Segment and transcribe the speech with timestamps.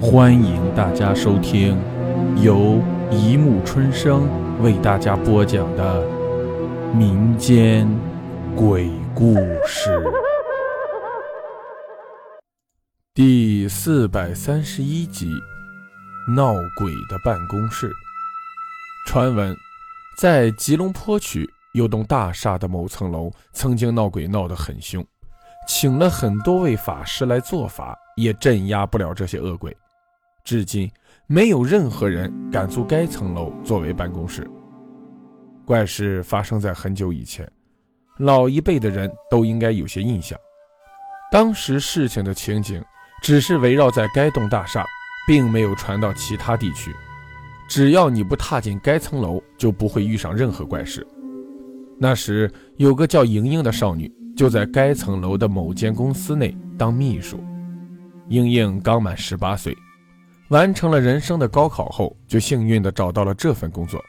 [0.00, 1.76] 欢迎大家收听
[2.40, 4.28] 由一木春生
[4.62, 6.06] 为大家播讲的
[6.94, 7.88] 民间
[8.54, 9.34] 鬼故
[9.66, 10.00] 事
[13.12, 15.32] 第四百三十一集：
[16.32, 17.90] 闹鬼的办公室。
[19.08, 19.52] 传闻，
[20.16, 21.44] 在吉隆坡区
[21.74, 25.04] 有栋大厦的某层楼曾经闹鬼闹得很凶，
[25.66, 29.76] 请了很多位法师来做法，也镇压不了这些恶鬼。
[30.48, 30.90] 至今，
[31.26, 34.50] 没有任何人敢租该层楼作为办公室。
[35.66, 37.46] 怪事发生在很久以前，
[38.18, 40.38] 老一辈的人都应该有些印象。
[41.30, 42.82] 当时事情的情景
[43.20, 44.86] 只是围绕在该栋大厦，
[45.26, 46.96] 并没有传到其他地区。
[47.68, 51.06] 只要你不踏进该层楼，就不会遇上任何怪事。
[51.98, 57.38] 那时有个叫莹莹的少女，就在该层楼的某间公司内当秘书。
[58.30, 59.76] 莹莹刚满十八岁，
[60.48, 64.02] 完成了人生的高考后，就幸运地找到了这份工作。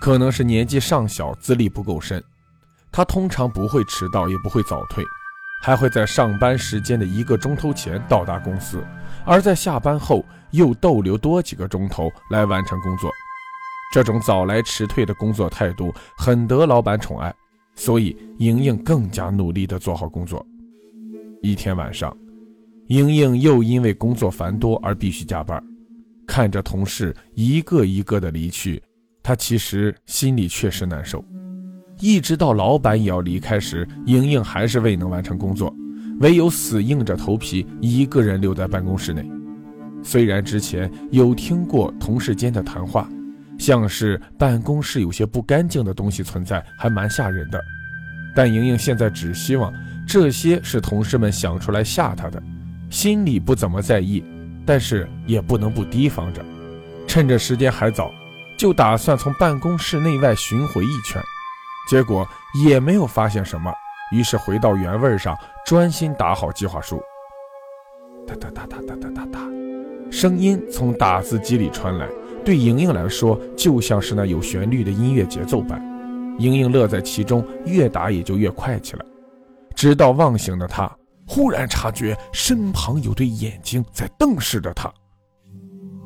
[0.00, 2.22] 可能是年纪尚小，资历不够深，
[2.90, 5.04] 他通常不会迟到，也不会早退，
[5.62, 8.84] 还会在上班时间的一个钟头前到达公司。
[9.24, 13.10] 而在下班后又逗留多几个钟头来完成工作，
[13.92, 17.32] 这种早来迟退的工作态度很得老板宠爱，
[17.76, 20.44] 所以莹莹更加努力地做好工作。
[21.40, 22.14] 一天晚上，
[22.88, 25.62] 莹莹又因为工作繁多而必须加班，
[26.26, 28.82] 看着同事一个一个的离去，
[29.22, 31.24] 她其实心里确实难受。
[32.00, 35.74] 一直到老板也要离开时，莹莹还是未能完成工作。
[36.20, 39.28] 唯有死硬着头皮一个人留在办公室内。
[40.02, 43.08] 虽然之前有听过同事间的谈话，
[43.58, 47.60] 像是办公室有些不干净的东西存在，还蛮吓人的。
[48.36, 49.72] 但莹莹现在只希望
[50.06, 52.42] 这些是同事们想出来吓她的，
[52.90, 54.24] 心里不怎么在意，
[54.64, 56.44] 但是也不能不提防着。
[57.06, 58.10] 趁着时间还早，
[58.56, 61.22] 就打算从办公室内外巡回一圈，
[61.88, 62.26] 结果
[62.64, 63.72] 也没有发现什么。
[64.12, 65.36] 于是回到原位上，
[65.66, 67.00] 专心打好计划书。
[68.26, 69.40] 哒哒哒哒哒哒哒哒，
[70.10, 72.08] 声音从打字机里传来，
[72.44, 75.82] 对莹莹来说就像是那有旋律的音乐节奏般。
[76.38, 79.04] 莹莹乐在其中，越打也就越快起来。
[79.74, 80.90] 直到忘醒的她，
[81.26, 84.92] 忽然察觉身旁有对眼睛在瞪视着他，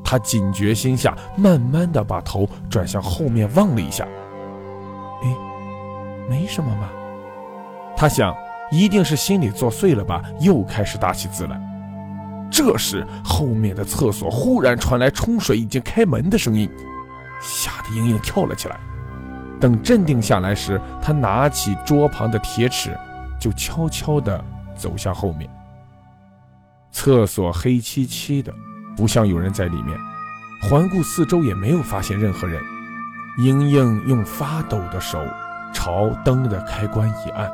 [0.05, 4.05] 他警觉心下，慢慢的把头转向后面望了一下。
[5.23, 5.37] 哎，
[6.29, 6.91] 没什么吧？
[7.97, 8.35] 他想，
[8.71, 11.61] 一定是心里作祟了吧，又开始打起字来。
[12.51, 16.71] 这时，后面的厕所忽然传来冲水已经开门的声音，
[17.41, 18.79] 吓得莹莹跳了起来。
[19.61, 22.97] 等镇定下来时，他拿起桌旁的铁尺，
[23.41, 24.43] 就悄悄地
[24.79, 25.51] 走向后面。
[26.91, 28.55] 厕所黑漆漆的，
[28.97, 29.99] 不像有人在里面。
[30.63, 32.63] 环顾四周，也没有发现任何人。
[33.39, 35.23] 莹莹用发抖的手
[35.73, 37.49] 朝灯的开关一按。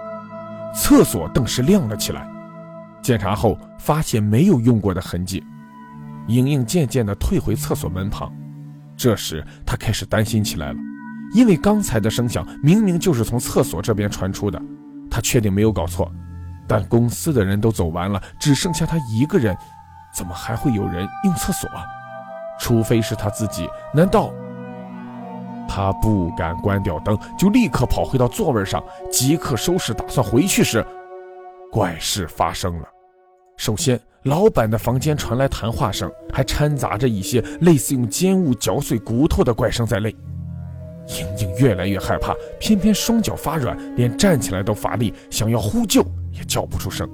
[0.75, 2.27] 厕所顿时亮了起来，
[3.03, 5.45] 检查后发现没有用过的痕迹。
[6.29, 8.33] 莹莹渐渐地退回厕所门旁，
[8.97, 10.79] 这时她开始担心起来了，
[11.35, 14.61] 因为刚才的声响明明就是从厕所这边传出的，
[15.11, 16.11] 她确定没有搞错。
[16.67, 19.57] 但公司的人都走完了，只剩下他一个人，
[20.15, 21.69] 怎么还会有人用厕所？
[22.59, 23.69] 除非是他自己？
[23.93, 24.31] 难道？
[25.67, 30.85] 他不敢关掉灯，就立刻跑回到座位上，即刻收拾，打算回去时，
[31.73, 32.89] 怪事发生了。
[33.57, 40.15] 首先，老板的房间传来谈话声，还掺杂着一些类似用尖物嚼碎骨头的怪声在内。
[41.09, 47.09] 莹莹越来越害怕，偏偏双脚发软，连站起来都乏力，想要呼救也叫不出声。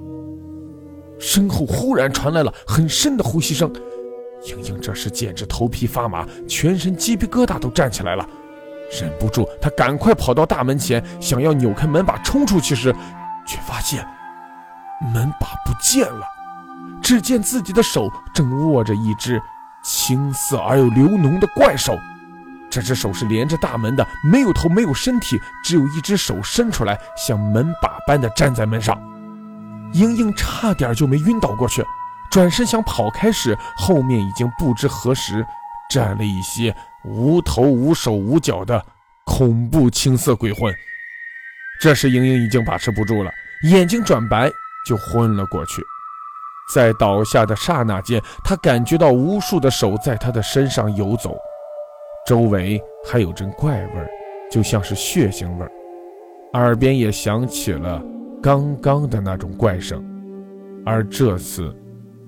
[1.19, 3.71] 身后忽然传来了很深的呼吸声，
[4.47, 8.27] 莹莹这时简直头皮发麻，全身鸡皮疙瘩都站起来了。
[8.99, 12.93] 忍不住，她赶快跑到大门前，想要扭开门把冲出去时，
[13.45, 14.05] 却发现
[15.13, 16.25] 门把不见了。
[17.01, 19.41] 只见自己的手正握着一只
[19.83, 21.97] 青色而又流脓的怪手，
[22.71, 28.97] 这只手是连着大门的，没有头，没有身体，只有一只手伸出来，像门把般的站在门上。
[29.93, 31.85] 莹莹差点就没晕倒过去，
[32.31, 35.45] 转身想跑开时，后面已经不知何时
[35.89, 36.73] 站了一些。
[37.03, 38.85] 无头无手无脚的
[39.25, 40.71] 恐怖青色鬼魂，
[41.81, 43.31] 这时莹莹已经把持不住了，
[43.63, 44.49] 眼睛转白
[44.87, 45.81] 就昏了过去。
[46.73, 51.35] 在倒下的刹那间，她感觉到无数的手在她的身上游走，
[52.31, 54.09] 周围还有阵怪味儿，
[54.49, 55.71] 就像是血腥味儿，
[56.53, 58.01] 耳边也响起了
[58.41, 60.01] 刚刚的那种怪声，
[60.85, 61.75] 而这次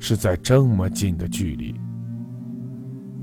[0.02, 1.74] 是在这么近的距离。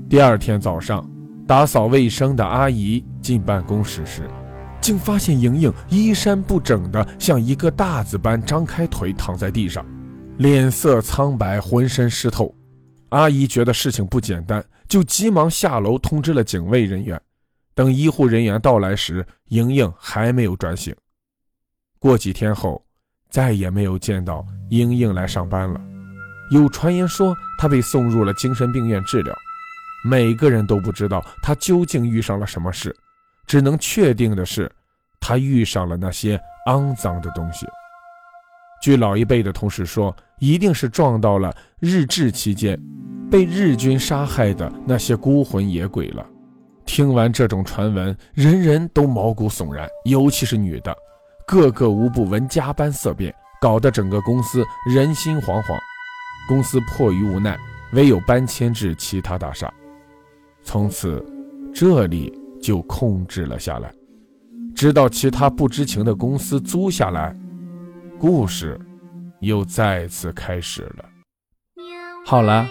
[0.09, 1.07] 第二天早上，
[1.45, 4.27] 打扫卫生的阿姨进办公室时，
[4.81, 9.85] 竟发现莹莹衣衫不整的，像一个大字般张开腿躺在地上，
[10.39, 12.51] 脸色苍白，浑身湿透。
[13.09, 17.19] 阿姨觉得事情不简单，就急忙下楼通知了警卫人员。
[17.73, 20.93] 等医护人员到来时，莹莹还没有转醒。
[21.97, 22.83] 过几天后，
[23.29, 25.79] 再也没有见到莹莹来上班了。
[26.51, 29.33] 有传言说她被送入了精神病院治疗。
[30.03, 32.93] 每个人都不知道她究竟遇上了什么事，
[33.47, 34.69] 只能确定的是，
[35.21, 36.37] 她遇上了那些
[36.67, 37.65] 肮脏的东西。
[38.81, 42.77] 据老一辈的同事说，一定是撞到了日治期间
[43.29, 46.25] 被日军杀害的那些孤魂野鬼了。
[46.83, 50.93] 听完这种传闻，人人都毛骨悚然，尤其是女的，
[51.45, 55.77] 个个无不闻加班色变，搞得整个公司人心惶惶。
[56.49, 57.55] 公司迫于无奈，
[57.93, 59.71] 唯有搬迁至其他大厦，
[60.63, 61.23] 从此
[61.71, 63.93] 这里就空置了下来，
[64.75, 67.33] 直到其他不知情的公司租下来。
[68.21, 68.79] 故事
[69.39, 71.05] 又再次开始了。
[72.23, 72.67] 好了，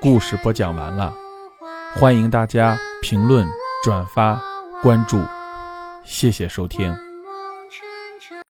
[0.00, 1.14] 故事播讲完了，
[1.94, 3.46] 欢迎大家评论、
[3.84, 4.42] 转发、
[4.82, 5.22] 关注，
[6.02, 6.92] 谢谢收听。